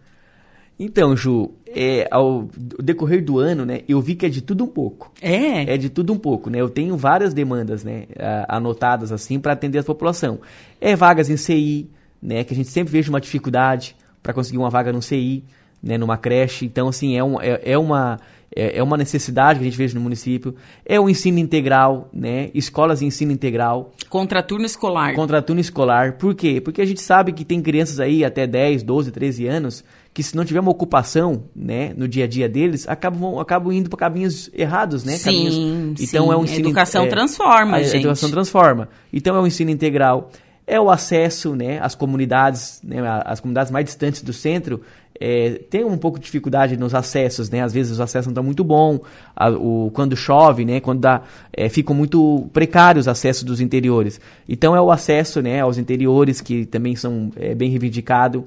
Então, 0.79 1.17
Ju, 1.17 1.53
é, 1.69 2.09
ao 2.11 2.49
decorrer 2.83 3.25
do 3.25 3.39
ano, 3.39 3.65
né, 3.65 3.83
eu 3.89 4.01
vi 4.01 4.17
que 4.17 4.27
é 4.27 4.29
de 4.29 4.43
tudo 4.43 4.65
um 4.65 4.67
pouco. 4.67 5.13
É? 5.23 5.75
É 5.75 5.77
de 5.77 5.89
tudo 5.89 6.13
um 6.13 6.19
pouco, 6.19 6.51
né? 6.51 6.61
Eu 6.61 6.69
tenho 6.69 6.97
várias 6.97 7.33
demandas, 7.33 7.85
né, 7.85 8.07
anotadas 8.49 9.13
assim 9.13 9.39
para 9.39 9.53
atender 9.53 9.79
a 9.79 9.85
população. 9.85 10.41
É 10.81 10.97
vagas 10.97 11.31
em 11.31 11.37
CI, 11.37 11.89
né, 12.21 12.43
que 12.43 12.53
a 12.53 12.57
gente 12.57 12.69
sempre 12.71 12.93
veja 12.93 13.09
uma 13.09 13.21
dificuldade 13.21 13.95
para 14.21 14.33
conseguir 14.33 14.59
uma 14.59 14.71
vaga 14.71 14.93
no 14.93 15.01
CI, 15.01 15.45
né, 15.81 15.97
numa 15.97 16.19
creche. 16.19 16.67
Então, 16.67 16.89
assim, 16.89 17.17
é, 17.17 17.23
um, 17.23 17.41
é, 17.41 17.61
é 17.63 17.79
uma 17.79 18.19
é, 18.55 18.79
é 18.79 18.83
uma 18.83 18.97
necessidade 18.97 19.59
que 19.59 19.67
a 19.67 19.71
gente 19.71 19.77
vê 19.77 19.93
no 19.95 20.01
município. 20.01 20.55
É 20.85 20.99
o 20.99 21.09
ensino 21.09 21.39
integral, 21.39 22.09
né? 22.13 22.51
Escolas 22.55 23.01
de 23.01 23.07
ensino 23.07 23.33
integral. 23.33 23.93
Contraturno 24.09 24.65
escolar. 24.65 25.15
Contraturno 25.15 25.61
escolar. 25.61 26.17
Por 26.19 26.35
quê? 26.35 26.61
Porque 26.61 26.81
a 26.81 26.85
gente 26.85 27.01
sabe 27.01 27.33
que 27.33 27.45
tem 27.45 27.61
crianças 27.61 28.01
aí 28.01 28.25
até 28.25 28.47
10, 28.47 28.83
12, 28.83 29.11
13 29.11 29.47
anos 29.47 29.85
que 30.15 30.23
se 30.23 30.37
não 30.37 30.45
tiver 30.45 30.61
uma 30.61 30.71
ocupação, 30.71 31.43
né, 31.57 31.93
no 31.97 32.07
dia 32.07 32.23
a 32.23 32.29
dia 32.29 32.49
deles, 32.49 32.89
acabam, 32.89 33.41
acabam 33.41 33.73
indo 33.73 33.91
para 33.91 33.99
caminhos 33.99 34.49
errados, 34.55 35.03
né? 35.03 35.17
Sim, 35.17 35.25
caminhos... 35.25 36.01
Então 36.01 36.27
sim. 36.27 36.33
é 36.33 36.37
um 36.37 36.45
ensino... 36.45 36.69
A 36.69 36.71
educação 36.71 37.05
é, 37.05 37.09
transforma, 37.09 37.77
a, 37.79 37.83
gente. 37.83 37.97
A 37.97 37.99
educação 37.99 38.31
transforma. 38.31 38.89
Então 39.13 39.35
é 39.35 39.41
um 39.41 39.47
ensino 39.47 39.73
integral 39.73 40.31
é 40.67 40.81
o 40.81 40.91
acesso 40.91 41.55
né, 41.55 41.79
às 41.81 41.95
comunidades, 41.95 42.81
né, 42.83 42.99
as 43.25 43.41
comunidades 43.41 43.71
mais 43.71 43.85
distantes 43.85 44.23
do 44.23 44.33
centro, 44.33 44.81
é, 45.21 45.61
tem 45.71 45.85
um 45.85 45.97
pouco 45.97 46.19
de 46.19 46.25
dificuldade 46.25 46.77
nos 46.77 46.95
acessos, 46.95 47.49
né? 47.49 47.63
Às 47.63 47.73
vezes 47.73 47.93
os 47.93 48.01
acessos 48.01 48.27
não 48.27 48.33
estão 48.33 48.43
muito 48.43 48.65
bons, 48.65 49.01
a, 49.37 49.49
o, 49.49 49.91
quando 49.95 50.17
chove, 50.17 50.65
né? 50.65 50.81
Quando 50.81 51.01
dá, 51.01 51.23
é, 51.53 51.69
ficam 51.69 51.95
muito 51.95 52.49
precários 52.53 53.05
os 53.05 53.09
acessos 53.09 53.45
dos 53.45 53.61
interiores. 53.61 54.21
Então 54.49 54.75
é 54.75 54.81
o 54.81 54.91
acesso, 54.91 55.41
né? 55.41 55.61
Aos 55.61 55.79
interiores 55.79 56.41
que 56.41 56.67
também 56.67 56.97
são 56.97 57.31
é, 57.37 57.55
bem 57.55 57.71
reivindicados. 57.71 58.43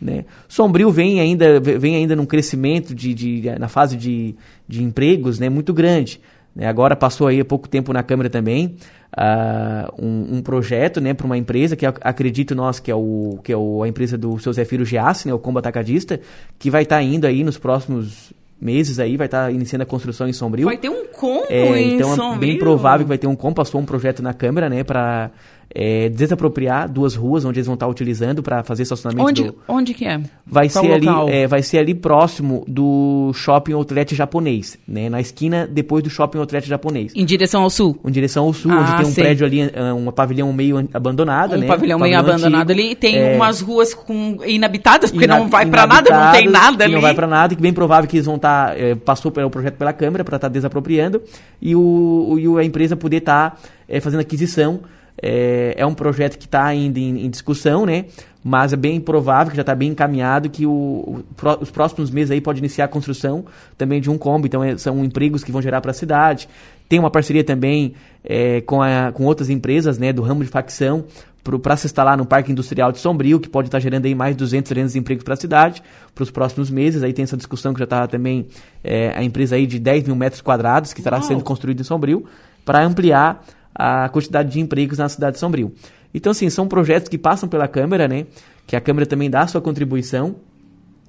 Né? 0.00 0.24
Sombrio 0.48 0.90
vem 0.90 1.20
ainda, 1.20 1.60
vem 1.60 1.94
ainda 1.94 2.16
num 2.16 2.24
crescimento 2.24 2.94
de, 2.94 3.12
de, 3.12 3.58
na 3.58 3.68
fase 3.68 3.98
de, 3.98 4.34
de 4.66 4.82
empregos 4.82 5.38
né? 5.38 5.50
muito 5.50 5.74
grande. 5.74 6.20
Né? 6.54 6.66
Agora 6.66 6.96
passou 6.96 7.26
aí 7.26 7.40
há 7.40 7.44
pouco 7.44 7.68
tempo 7.68 7.92
na 7.92 8.02
Câmara 8.02 8.28
também 8.28 8.76
uh, 9.16 10.04
um, 10.04 10.36
um, 10.36 10.42
projeto 10.42 11.00
né, 11.00 11.14
para 11.14 11.26
uma 11.26 11.36
empresa, 11.36 11.76
que 11.76 11.86
acredito 11.86 12.54
nós 12.54 12.80
que 12.80 12.90
é, 12.90 12.94
o, 12.94 13.38
que 13.42 13.52
é 13.52 13.56
o, 13.56 13.82
a 13.82 13.88
empresa 13.88 14.16
do 14.16 14.38
seu 14.38 14.52
Zefiro 14.52 14.84
Giassi, 14.84 15.28
né, 15.28 15.34
o 15.34 15.38
Combo 15.38 15.58
Atacadista, 15.58 16.20
que 16.58 16.70
vai 16.70 16.82
estar 16.82 16.96
tá 16.96 17.02
indo 17.02 17.26
aí 17.26 17.42
nos 17.44 17.58
próximos 17.58 18.32
meses 18.60 18.98
aí, 18.98 19.16
vai 19.16 19.26
estar 19.26 19.46
tá 19.46 19.50
iniciando 19.50 19.84
a 19.84 19.86
construção 19.86 20.28
em 20.28 20.32
Sombrio. 20.32 20.66
Vai 20.66 20.76
ter 20.76 20.90
um 20.90 21.06
combo 21.06 21.46
é, 21.48 21.80
em 21.80 21.94
então 21.94 22.14
Sombrio. 22.14 22.34
é 22.34 22.38
bem 22.38 22.58
provável 22.58 23.04
que 23.06 23.08
vai 23.08 23.18
ter 23.18 23.26
um 23.26 23.36
combo, 23.36 23.54
passou 23.54 23.80
um 23.80 23.86
projeto 23.86 24.22
na 24.22 24.34
Câmara, 24.34 24.68
né, 24.68 24.84
para 24.84 25.30
é, 25.74 26.08
desapropriar 26.08 26.90
duas 26.90 27.14
ruas 27.14 27.44
onde 27.44 27.58
eles 27.58 27.66
vão 27.66 27.74
estar 27.74 27.86
utilizando 27.86 28.42
para 28.42 28.62
fazer 28.64 28.82
estacionamento. 28.82 29.28
Onde, 29.28 29.44
do... 29.44 29.54
onde 29.68 29.94
que 29.94 30.04
é? 30.04 30.20
Vai 30.44 30.68
ser, 30.68 30.92
ali, 30.92 31.06
é, 31.28 31.46
vai 31.46 31.62
ser 31.62 31.78
ali 31.78 31.94
próximo 31.94 32.64
do 32.66 33.30
shopping 33.34 33.72
outlet 33.74 34.14
japonês, 34.14 34.78
né? 34.86 35.08
Na 35.08 35.20
esquina 35.20 35.68
depois 35.70 36.02
do 36.02 36.10
shopping 36.10 36.38
outlet 36.38 36.66
japonês. 36.66 37.12
Em 37.14 37.24
direção 37.24 37.62
ao 37.62 37.70
sul? 37.70 37.96
Em 38.04 38.10
direção 38.10 38.46
ao 38.46 38.52
sul, 38.52 38.72
ah, 38.72 38.80
onde 38.80 38.96
tem 38.96 39.06
um 39.06 39.14
sei. 39.14 39.24
prédio 39.24 39.46
ali, 39.46 39.62
ah, 39.62 39.94
um 39.94 40.10
pavilhão 40.10 40.52
meio 40.52 40.88
abandonado, 40.92 41.54
um 41.54 41.58
né? 41.58 41.66
Pavilhão 41.66 41.98
um 41.98 42.00
pavilhão 42.00 42.00
meio 42.00 42.18
abandonado 42.18 42.70
ali 42.72 42.90
e 42.92 42.94
tem 42.96 43.16
é... 43.16 43.36
umas 43.36 43.60
ruas 43.60 43.94
com 43.94 44.38
inabitadas, 44.44 45.12
porque 45.12 45.26
não 45.26 45.48
vai 45.48 45.66
para 45.66 45.86
nada, 45.86 46.10
não 46.10 46.32
tem 46.32 46.48
nada 46.48 46.84
ali. 46.84 46.94
Não 46.94 47.00
vai 47.00 47.14
para 47.14 47.26
nada, 47.28 47.54
que 47.54 47.62
bem 47.62 47.72
provável 47.72 48.08
que 48.08 48.16
eles 48.16 48.26
vão 48.26 48.36
estar, 48.36 48.70
tá, 48.70 48.76
é, 48.76 48.96
passou 48.96 49.30
pelo 49.30 49.48
projeto 49.50 49.76
pela 49.76 49.92
Câmara 49.92 50.24
para 50.24 50.36
estar 50.36 50.48
tá 50.48 50.52
desapropriando 50.52 51.22
e, 51.62 51.76
o, 51.76 52.36
e 52.38 52.60
a 52.60 52.64
empresa 52.64 52.96
poder 52.96 53.18
estar 53.18 53.50
tá, 53.50 53.56
é, 53.88 54.00
fazendo 54.00 54.20
aquisição 54.20 54.80
é, 55.22 55.74
é 55.76 55.86
um 55.86 55.94
projeto 55.94 56.38
que 56.38 56.46
está 56.46 56.64
ainda 56.64 56.98
em, 56.98 57.26
em, 57.26 57.30
discussão, 57.30 57.84
né? 57.84 58.06
Mas 58.42 58.72
é 58.72 58.76
bem 58.76 58.98
provável 58.98 59.50
que 59.50 59.56
já 59.56 59.62
está 59.62 59.74
bem 59.74 59.90
encaminhado 59.90 60.48
que 60.48 60.64
o, 60.64 60.70
o 60.70 61.24
os 61.60 61.70
próximos 61.70 62.10
meses 62.10 62.30
aí 62.30 62.40
pode 62.40 62.58
iniciar 62.58 62.86
a 62.86 62.88
construção 62.88 63.44
também 63.76 64.00
de 64.00 64.08
um 64.10 64.16
combo. 64.16 64.46
Então 64.46 64.64
é, 64.64 64.78
são 64.78 65.04
empregos 65.04 65.44
que 65.44 65.52
vão 65.52 65.60
gerar 65.60 65.80
para 65.80 65.90
a 65.90 65.94
cidade. 65.94 66.48
Tem 66.88 66.98
uma 66.98 67.10
parceria 67.10 67.44
também 67.44 67.94
é, 68.24 68.62
com, 68.62 68.82
a, 68.82 69.12
com 69.12 69.24
outras 69.24 69.50
empresas, 69.50 69.98
né? 69.98 70.12
Do 70.12 70.22
ramo 70.22 70.42
de 70.42 70.48
facção 70.48 71.04
para 71.42 71.76
se 71.76 71.86
instalar 71.86 72.16
no 72.16 72.26
Parque 72.26 72.52
Industrial 72.52 72.92
de 72.92 72.98
Sombrio, 72.98 73.40
que 73.40 73.48
pode 73.48 73.68
estar 73.68 73.78
tá 73.78 73.82
gerando 73.82 74.06
aí 74.06 74.14
mais 74.14 74.34
de 74.34 74.38
200, 74.38 74.68
300 74.68 74.96
empregos 74.96 75.24
para 75.24 75.34
a 75.34 75.36
cidade 75.36 75.82
para 76.14 76.22
os 76.22 76.30
próximos 76.30 76.70
meses. 76.70 77.02
Aí 77.02 77.12
tem 77.12 77.22
essa 77.22 77.36
discussão 77.36 77.72
que 77.72 77.78
já 77.78 77.84
está 77.84 78.06
também 78.06 78.46
é, 78.84 79.12
a 79.16 79.22
empresa 79.22 79.56
aí 79.56 79.66
de 79.66 79.78
10 79.78 80.04
mil 80.04 80.16
metros 80.16 80.40
quadrados 80.40 80.92
que 80.92 81.00
estará 81.00 81.18
Uau. 81.18 81.26
sendo 81.26 81.42
construída 81.42 81.80
em 81.80 81.84
Sombrio 81.84 82.24
para 82.64 82.82
ampliar 82.82 83.44
a 83.74 84.08
quantidade 84.08 84.50
de 84.50 84.60
empregos 84.60 84.98
na 84.98 85.08
cidade 85.08 85.34
de 85.34 85.40
Sombrio. 85.40 85.72
Então, 86.12 86.32
assim, 86.32 86.50
são 86.50 86.66
projetos 86.66 87.08
que 87.08 87.18
passam 87.18 87.48
pela 87.48 87.68
Câmara, 87.68 88.08
né? 88.08 88.26
Que 88.66 88.76
a 88.76 88.80
Câmara 88.80 89.06
também 89.06 89.30
dá 89.30 89.42
a 89.42 89.46
sua 89.46 89.60
contribuição 89.60 90.36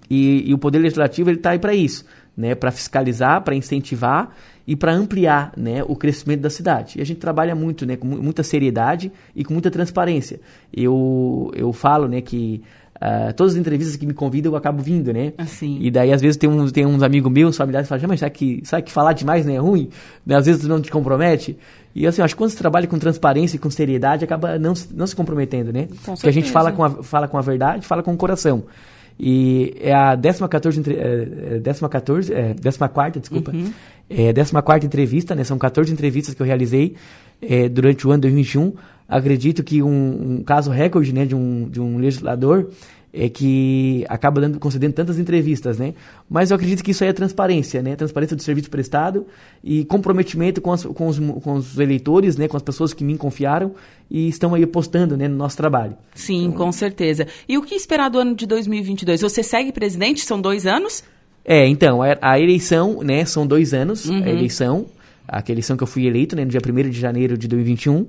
e, 0.10 0.50
e 0.50 0.54
o 0.54 0.58
Poder 0.58 0.80
Legislativo 0.80 1.30
ele 1.30 1.38
está 1.38 1.52
aí 1.52 1.60
para 1.60 1.74
isso, 1.74 2.06
né? 2.36 2.54
Para 2.54 2.72
fiscalizar, 2.72 3.42
para 3.42 3.56
incentivar 3.56 4.36
e 4.68 4.76
para 4.76 4.94
ampliar, 4.94 5.54
né? 5.58 5.84
O 5.84 5.96
crescimento 5.96 6.42
da 6.42 6.50
cidade. 6.50 7.00
E 7.00 7.02
a 7.02 7.06
gente 7.06 7.20
trabalha 7.20 7.56
muito, 7.56 7.86
né? 7.86 7.96
Com 7.96 8.08
muita 8.08 8.44
seriedade 8.44 9.12
e 9.36 9.44
com 9.44 9.54
muita 9.54 9.72
transparência. 9.72 10.40
Eu, 10.72 11.52
eu 11.56 11.72
falo, 11.74 12.08
né? 12.08 12.22
Que 12.22 12.62
Uh, 13.02 13.34
todas 13.34 13.54
as 13.54 13.60
entrevistas 13.60 13.96
que 13.96 14.06
me 14.06 14.14
convidam 14.14 14.52
eu 14.52 14.56
acabo 14.56 14.84
vindo, 14.84 15.12
né? 15.12 15.34
Assim. 15.36 15.80
E 15.82 15.90
daí, 15.90 16.14
às 16.14 16.22
vezes, 16.22 16.38
tem 16.38 16.48
uns, 16.48 16.72
tem 16.72 16.86
uns 16.86 17.02
amigos 17.02 17.32
meus, 17.32 17.58
familiares, 17.58 17.88
que 17.88 17.90
falam, 17.90 18.08
mas 18.08 18.20
sabe 18.20 18.32
que, 18.32 18.62
sabe 18.64 18.84
que 18.84 18.92
falar 18.92 19.14
demais 19.14 19.44
não 19.44 19.54
é 19.54 19.58
ruim? 19.58 19.90
Né? 20.24 20.36
Às 20.36 20.46
vezes 20.46 20.68
não 20.68 20.80
te 20.80 20.92
compromete. 20.92 21.58
E 21.96 22.06
assim, 22.06 22.22
acho 22.22 22.36
que 22.36 22.38
quando 22.38 22.52
você 22.52 22.58
trabalha 22.58 22.86
com 22.86 23.00
transparência 23.00 23.56
e 23.56 23.60
com 23.60 23.72
seriedade, 23.72 24.24
acaba 24.24 24.60
não, 24.60 24.74
não 24.94 25.08
se 25.08 25.16
comprometendo, 25.16 25.74
né? 25.74 25.88
Com 26.06 26.14
Porque 26.14 26.30
a 26.30 26.32
gente 26.32 26.52
fala 26.52 26.72
com 26.72 26.84
a, 26.84 26.90
fala 27.04 27.28
com 27.28 27.40
a 27.40 27.42
verdade, 27.42 27.88
fala 27.88 28.04
com 28.04 28.14
o 28.14 28.18
coração. 28.18 28.66
E 29.20 29.76
é 29.80 29.94
a 29.94 30.16
14, 30.16 30.82
é, 30.92 31.60
14, 31.90 32.34
é, 32.34 32.54
14 32.54 33.20
desculpa, 33.20 33.52
uhum. 33.52 33.74
é, 34.10 34.32
14 34.34 34.86
entrevista, 34.86 35.36
né? 35.36 35.44
São 35.44 35.58
14 35.58 35.92
entrevistas 35.92 36.34
que 36.34 36.42
eu 36.42 36.46
realizei 36.46 36.96
é, 37.42 37.68
durante 37.68 38.08
o 38.08 38.12
ano 38.12 38.22
2021. 38.22 38.74
Acredito 39.12 39.62
que 39.62 39.84
um, 39.84 40.38
um 40.38 40.44
caso 40.44 40.72
recorde, 40.72 41.14
né, 41.14 41.26
de 41.26 41.36
um, 41.36 41.68
de 41.70 41.82
um 41.82 41.98
legislador 41.98 42.70
é 43.14 43.28
que 43.28 44.06
acaba 44.08 44.40
dando, 44.40 44.58
concedendo 44.58 44.94
tantas 44.94 45.20
entrevistas, 45.20 45.78
né? 45.78 45.94
Mas 46.30 46.50
eu 46.50 46.56
acredito 46.56 46.82
que 46.82 46.92
isso 46.92 47.04
aí 47.04 47.10
é 47.10 47.14
transparência, 47.14 47.82
né? 47.82 47.94
Transparência 47.94 48.38
do 48.38 48.42
serviço 48.42 48.70
prestado 48.70 49.28
e 49.62 49.84
comprometimento 49.84 50.62
com, 50.62 50.72
as, 50.72 50.86
com, 50.86 51.08
os, 51.08 51.20
com 51.20 51.54
os 51.56 51.78
eleitores, 51.78 52.38
né? 52.38 52.48
Com 52.48 52.56
as 52.56 52.64
pessoas 52.64 52.94
que 52.94 53.04
me 53.04 53.18
confiaram 53.18 53.74
e 54.10 54.30
estão 54.30 54.54
aí 54.54 54.64
apostando, 54.64 55.18
né? 55.18 55.28
No 55.28 55.36
nosso 55.36 55.58
trabalho. 55.58 55.98
Sim, 56.16 56.46
então, 56.46 56.54
com 56.54 56.72
certeza. 56.72 57.28
E 57.50 57.58
o 57.58 57.62
que 57.62 57.76
esperar 57.76 58.10
do 58.10 58.18
ano 58.18 58.34
de 58.34 58.46
2022? 58.46 59.20
Você 59.20 59.44
segue 59.44 59.74
presidente? 59.74 60.22
São 60.22 60.40
dois 60.40 60.66
anos? 60.66 61.04
É, 61.44 61.68
então, 61.68 62.02
a, 62.02 62.18
a 62.22 62.40
eleição, 62.40 63.02
né? 63.04 63.26
São 63.26 63.46
dois 63.46 63.74
anos, 63.74 64.06
uhum. 64.06 64.24
a 64.24 64.30
eleição. 64.30 64.86
A 65.28 65.44
eleição 65.50 65.76
que 65.76 65.84
eu 65.84 65.88
fui 65.88 66.08
eleito, 66.08 66.34
né? 66.34 66.46
No 66.46 66.50
dia 66.50 66.62
1 66.66 66.90
de 66.90 67.00
janeiro 67.00 67.38
de 67.38 67.48
2021 67.50 68.06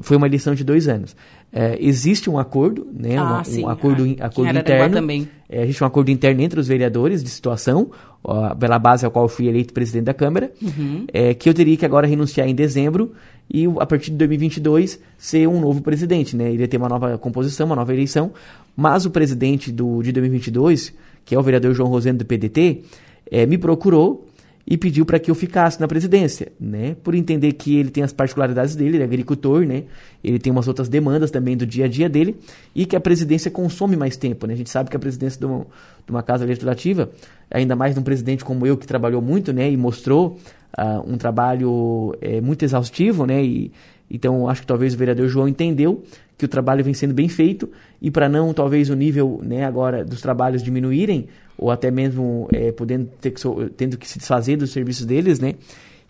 foi 0.00 0.16
uma 0.16 0.26
eleição 0.26 0.54
de 0.54 0.64
dois 0.64 0.88
anos. 0.88 1.16
É, 1.52 1.78
existe 1.80 2.28
um 2.28 2.38
acordo, 2.38 2.86
né, 2.92 3.16
ah, 3.16 3.42
uma, 3.46 3.66
um 3.66 3.68
acordo, 3.68 4.16
ah, 4.20 4.26
acordo 4.26 4.58
interno. 4.58 4.94
Também. 4.94 5.28
É, 5.48 5.62
existe 5.62 5.82
um 5.82 5.86
acordo 5.86 6.10
interno 6.10 6.42
entre 6.42 6.60
os 6.60 6.68
vereadores 6.68 7.22
de 7.22 7.30
situação, 7.30 7.90
ó, 8.22 8.54
pela 8.54 8.78
base 8.78 9.06
ao 9.06 9.10
qual 9.10 9.24
eu 9.24 9.28
fui 9.28 9.48
eleito 9.48 9.72
presidente 9.72 10.04
da 10.04 10.14
Câmara, 10.14 10.52
uhum. 10.60 11.06
é, 11.12 11.32
que 11.32 11.48
eu 11.48 11.54
teria 11.54 11.76
que 11.76 11.86
agora 11.86 12.06
renunciar 12.06 12.46
em 12.46 12.54
dezembro 12.54 13.12
e 13.50 13.64
a 13.78 13.86
partir 13.86 14.10
de 14.10 14.18
2022 14.18 15.00
ser 15.16 15.48
um 15.48 15.58
novo 15.58 15.80
presidente, 15.80 16.36
né? 16.36 16.52
Iria 16.52 16.68
ter 16.68 16.76
uma 16.76 16.88
nova 16.88 17.16
composição, 17.16 17.66
uma 17.66 17.76
nova 17.76 17.94
eleição, 17.94 18.30
mas 18.76 19.06
o 19.06 19.10
presidente 19.10 19.72
do, 19.72 20.02
de 20.02 20.12
2022, 20.12 20.92
que 21.24 21.34
é 21.34 21.38
o 21.38 21.42
vereador 21.42 21.72
João 21.72 21.88
Rosendo 21.88 22.18
do 22.18 22.26
PDT, 22.26 22.82
é, 23.30 23.46
me 23.46 23.56
procurou 23.56 24.27
e 24.70 24.76
pediu 24.76 25.06
para 25.06 25.18
que 25.18 25.30
eu 25.30 25.34
ficasse 25.34 25.80
na 25.80 25.88
presidência, 25.88 26.52
né? 26.60 26.94
Por 27.02 27.14
entender 27.14 27.54
que 27.54 27.78
ele 27.78 27.88
tem 27.88 28.04
as 28.04 28.12
particularidades 28.12 28.76
dele, 28.76 28.98
ele 28.98 29.02
é 29.02 29.04
agricultor, 29.04 29.64
né? 29.64 29.84
Ele 30.22 30.38
tem 30.38 30.52
umas 30.52 30.68
outras 30.68 30.90
demandas 30.90 31.30
também 31.30 31.56
do 31.56 31.64
dia 31.64 31.86
a 31.86 31.88
dia 31.88 32.06
dele 32.06 32.36
e 32.74 32.84
que 32.84 32.94
a 32.94 33.00
presidência 33.00 33.50
consome 33.50 33.96
mais 33.96 34.18
tempo, 34.18 34.46
né? 34.46 34.52
A 34.52 34.56
gente 34.56 34.68
sabe 34.68 34.90
que 34.90 34.96
a 34.96 34.98
presidência 34.98 35.40
de 35.40 35.46
uma, 35.46 35.60
de 36.04 36.10
uma 36.10 36.22
casa 36.22 36.44
legislativa, 36.44 37.10
ainda 37.50 37.74
mais 37.74 37.94
de 37.94 38.00
um 38.00 38.02
presidente 38.02 38.44
como 38.44 38.66
eu 38.66 38.76
que 38.76 38.86
trabalhou 38.86 39.22
muito, 39.22 39.54
né? 39.54 39.70
E 39.70 39.76
mostrou 39.76 40.38
uh, 40.78 41.10
um 41.10 41.16
trabalho 41.16 42.14
é, 42.20 42.38
muito 42.42 42.62
exaustivo, 42.62 43.24
né? 43.24 43.42
E, 43.42 43.72
então 44.10 44.50
acho 44.50 44.60
que 44.60 44.66
talvez 44.66 44.92
o 44.92 44.98
vereador 44.98 45.28
João 45.28 45.48
entendeu 45.48 46.02
que 46.36 46.44
o 46.44 46.48
trabalho 46.48 46.84
vem 46.84 46.92
sendo 46.92 47.14
bem 47.14 47.28
feito 47.28 47.70
e 48.02 48.10
para 48.10 48.28
não 48.28 48.52
talvez 48.52 48.90
o 48.90 48.94
nível 48.94 49.40
né, 49.42 49.64
agora 49.64 50.04
dos 50.04 50.20
trabalhos 50.20 50.62
diminuírem 50.62 51.26
ou 51.58 51.72
até 51.72 51.90
mesmo 51.90 52.48
é, 52.52 52.70
podendo 52.70 53.06
ter 53.20 53.32
que, 53.32 53.42
tendo 53.76 53.98
que 53.98 54.08
se 54.08 54.18
desfazer 54.18 54.56
dos 54.56 54.70
serviços 54.70 55.04
deles, 55.04 55.40
né? 55.40 55.54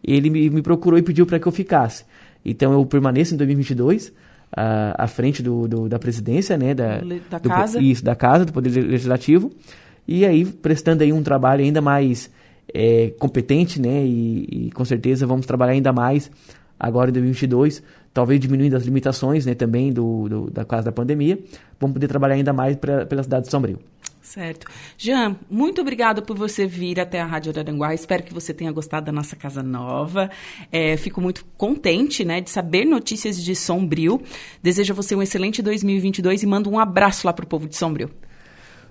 Ele 0.05 0.29
me, 0.29 0.51
me 0.51 0.63
procurou 0.63 0.99
e 0.99 1.03
pediu 1.03 1.27
para 1.27 1.41
que 1.41 1.49
eu 1.49 1.53
ficasse. 1.53 2.05
Então 2.45 2.73
eu 2.73 2.85
permaneço 2.85 3.35
em 3.35 3.37
2022 3.39 4.13
à, 4.55 5.05
à 5.05 5.07
frente 5.09 5.43
do, 5.43 5.67
do, 5.67 5.89
da 5.89 5.99
presidência, 5.99 6.59
né? 6.59 6.75
Da, 6.75 7.01
da 7.31 7.39
do, 7.39 7.49
casa. 7.49 7.81
Isso, 7.81 8.05
da 8.05 8.15
casa, 8.15 8.45
do 8.45 8.53
Poder 8.53 8.71
Legislativo. 8.71 9.51
E 10.07 10.27
aí 10.27 10.45
prestando 10.45 11.03
aí 11.03 11.13
um 11.13 11.23
trabalho 11.23 11.65
ainda 11.65 11.81
mais 11.81 12.31
é, 12.73 13.13
competente, 13.19 13.81
né? 13.81 14.05
E, 14.05 14.67
e 14.67 14.71
com 14.73 14.85
certeza 14.85 15.27
vamos 15.27 15.47
trabalhar 15.47 15.73
ainda 15.73 15.93
mais 15.93 16.31
agora 16.79 17.11
em 17.11 17.15
2022 17.15 17.83
talvez 18.19 18.41
diminuindo 18.41 18.77
as 18.77 18.85
limitações 18.85 19.47
né, 19.47 19.55
também 19.55 19.93
do, 19.93 20.29
do, 20.29 20.51
da 20.51 20.65
causa 20.65 20.87
da 20.87 20.93
pandemia, 20.93 21.39
vamos 21.79 21.95
poder 21.95 22.09
trabalhar 22.09 22.35
ainda 22.35 22.53
mais 22.53 22.77
pra, 22.77 23.07
pela 23.07 23.23
cidade 23.23 23.45
de 23.45 23.51
Sombrio. 23.51 23.79
Certo. 24.21 24.67
Jean, 24.97 25.37
muito 25.49 25.81
obrigada 25.81 26.21
por 26.21 26.37
você 26.37 26.67
vir 26.67 27.01
até 27.01 27.21
a 27.21 27.25
Rádio 27.25 27.51
Araranguá. 27.53 27.95
Espero 27.95 28.23
que 28.23 28.35
você 28.35 28.53
tenha 28.53 28.71
gostado 28.71 29.07
da 29.07 29.13
nossa 29.13 29.35
casa 29.37 29.63
nova. 29.63 30.31
É, 30.71 30.97
fico 30.97 31.21
muito 31.21 31.45
contente 31.57 32.25
né, 32.25 32.41
de 32.41 32.51
saber 32.51 32.85
notícias 32.85 33.43
de 33.43 33.55
Sombrio. 33.55 34.21
Desejo 34.63 34.93
a 34.93 34.97
você 34.97 35.15
um 35.15 35.23
excelente 35.23 35.63
2022 35.63 36.43
e 36.43 36.47
mando 36.47 36.71
um 36.71 36.79
abraço 36.79 37.27
lá 37.27 37.33
para 37.33 37.45
o 37.45 37.49
povo 37.49 37.69
de 37.69 37.77
Sombrio. 37.77 38.11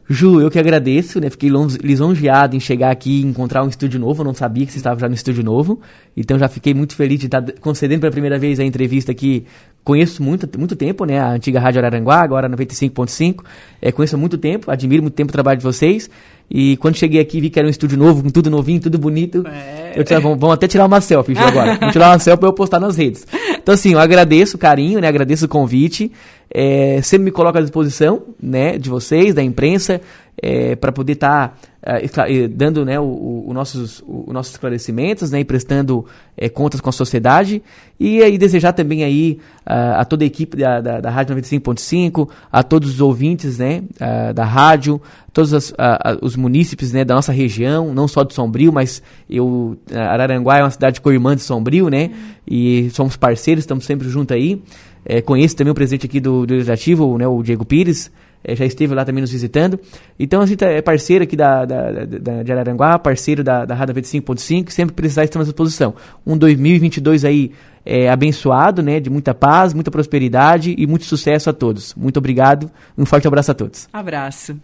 Ju, 0.09 0.39
eu 0.39 0.49
que 0.49 0.57
agradeço, 0.57 1.19
né? 1.19 1.29
Fiquei 1.29 1.49
lisonjeado 1.83 2.55
em 2.55 2.59
chegar 2.59 2.91
aqui 2.91 3.21
e 3.21 3.23
encontrar 3.23 3.63
um 3.63 3.67
estúdio 3.67 3.99
novo. 3.99 4.21
Eu 4.21 4.25
não 4.25 4.33
sabia 4.33 4.65
que 4.65 4.71
você 4.71 4.77
estava 4.77 4.97
já 4.99 5.09
no 5.09 5.13
estúdio 5.13 5.43
novo. 5.43 5.81
Então 6.15 6.39
já 6.39 6.47
fiquei 6.47 6.73
muito 6.73 6.95
feliz 6.95 7.19
de 7.19 7.25
estar 7.25 7.43
concedendo 7.59 8.01
pela 8.01 8.11
primeira 8.11 8.39
vez 8.39 8.57
a 8.59 8.63
entrevista 8.63 9.11
aqui. 9.11 9.45
Conheço 9.83 10.23
muito, 10.23 10.49
muito 10.57 10.77
tempo, 10.77 11.03
né? 11.03 11.19
A 11.19 11.31
antiga 11.31 11.59
Rádio 11.59 11.79
Araranguá, 11.79 12.21
agora 12.21 12.49
95.5. 12.49 13.43
É, 13.81 13.91
conheço 13.91 14.15
há 14.15 14.17
muito 14.17 14.37
tempo, 14.37 14.71
admiro 14.71 15.01
muito 15.01 15.13
tempo 15.13 15.29
o 15.29 15.33
trabalho 15.33 15.57
de 15.57 15.63
vocês. 15.63 16.09
E 16.49 16.77
quando 16.77 16.95
cheguei 16.95 17.19
aqui, 17.19 17.41
vi 17.41 17.49
que 17.49 17.59
era 17.59 17.67
um 17.67 17.71
estúdio 17.71 17.97
novo, 17.97 18.23
com 18.23 18.29
tudo 18.29 18.49
novinho, 18.49 18.79
tudo 18.79 18.97
bonito. 18.97 19.45
É. 19.45 19.93
Eu 19.93 20.03
disse, 20.03 20.15
ah, 20.15 20.19
vamos, 20.19 20.39
vamos, 20.39 20.53
até 20.53 20.67
tirar 20.67 20.85
uma 20.85 21.01
selfie 21.01 21.37
agora. 21.37 21.75
vamos 21.79 21.91
tirar 21.91 22.11
uma 22.11 22.19
selfie 22.19 22.39
para 22.39 22.49
eu 22.49 22.53
postar 22.53 22.79
nas 22.79 22.95
redes. 22.95 23.27
Então, 23.61 23.73
assim, 23.73 23.93
eu 23.93 23.99
agradeço 23.99 24.55
o 24.55 24.59
carinho, 24.59 25.01
né? 25.01 25.07
Agradeço 25.09 25.45
o 25.45 25.49
convite. 25.49 26.09
É, 26.49 27.01
sempre 27.01 27.25
me 27.25 27.31
coloco 27.31 27.57
à 27.57 27.61
disposição, 27.61 28.23
né? 28.41 28.77
De 28.77 28.89
vocês, 28.89 29.33
da 29.33 29.43
imprensa, 29.43 30.01
é, 30.41 30.75
para 30.75 30.91
poder 30.91 31.13
estar 31.13 31.49
tá, 31.49 31.55
é, 31.87 32.47
dando 32.49 32.83
né, 32.83 32.99
o, 32.99 33.45
o 33.47 33.53
nossos, 33.53 34.03
o, 34.05 34.33
nossos 34.33 34.51
esclarecimentos 34.51 35.31
né, 35.31 35.39
e 35.39 35.45
prestando 35.45 36.05
é, 36.35 36.49
contas 36.49 36.81
com 36.81 36.89
a 36.89 36.91
sociedade. 36.91 37.63
E 37.97 38.21
aí 38.21 38.37
desejar 38.37 38.73
também 38.73 39.05
aí 39.05 39.39
a, 39.65 40.01
a 40.01 40.05
toda 40.05 40.25
a 40.25 40.27
equipe 40.27 40.57
da, 40.57 40.81
da, 40.81 40.99
da 40.99 41.09
Rádio 41.09 41.37
95.5, 41.37 42.27
a 42.51 42.61
todos 42.61 42.95
os 42.95 43.01
ouvintes 43.01 43.57
né, 43.57 43.83
a, 44.01 44.33
da 44.33 44.43
rádio, 44.43 45.01
todos 45.31 45.53
as, 45.53 45.73
os 46.21 46.35
munícipes 46.35 46.91
né, 46.91 47.05
da 47.05 47.15
nossa 47.15 47.31
região, 47.31 47.93
não 47.93 48.07
só 48.07 48.23
de 48.23 48.33
Sombrio, 48.33 48.73
mas 48.73 49.01
eu, 49.29 49.77
Araranguá 49.93 50.57
é 50.57 50.63
uma 50.63 50.71
cidade 50.71 50.99
co-irmã 50.99 51.35
de 51.35 51.41
Sombrio, 51.41 51.89
né? 51.89 52.11
E 52.45 52.89
somos 52.91 53.15
parceiros, 53.15 53.63
estamos 53.63 53.85
sempre 53.85 54.09
juntos 54.09 54.35
aí. 54.35 54.61
É, 55.05 55.21
conheço 55.21 55.55
também 55.55 55.71
o 55.71 55.75
presidente 55.75 56.05
aqui 56.05 56.19
do, 56.19 56.45
do 56.45 56.53
Legislativo, 56.53 57.17
né, 57.17 57.25
o 57.25 57.41
Diego 57.41 57.63
Pires, 57.63 58.11
é, 58.47 58.55
já 58.55 58.65
esteve 58.65 58.95
lá 58.95 59.03
também 59.03 59.21
nos 59.21 59.31
visitando. 59.31 59.77
Então 60.17 60.41
a 60.41 60.45
gente 60.45 60.63
é 60.63 60.81
parceiro 60.81 61.25
aqui 61.25 61.35
da, 61.35 61.65
da, 61.65 62.05
da 62.05 62.43
de 62.43 62.51
Araranguá, 62.51 62.97
parceiro 62.97 63.43
da, 63.43 63.65
da 63.65 63.75
Rádio 63.75 63.93
25.5, 63.95 64.69
sempre 64.69 64.95
precisar 64.95 65.25
estamos 65.25 65.49
à 65.49 65.51
disposição. 65.51 65.93
Um 66.25 66.37
2022 66.37 67.25
aí 67.25 67.51
é, 67.85 68.09
abençoado, 68.09 68.81
né? 68.81 69.01
De 69.01 69.09
muita 69.09 69.33
paz, 69.33 69.73
muita 69.73 69.91
prosperidade 69.91 70.73
e 70.77 70.87
muito 70.87 71.03
sucesso 71.03 71.49
a 71.49 71.53
todos. 71.53 71.93
Muito 71.95 72.17
obrigado. 72.17 72.71
Um 72.97 73.05
forte 73.05 73.27
abraço 73.27 73.51
a 73.51 73.53
todos. 73.53 73.89
Abraço. 73.91 74.55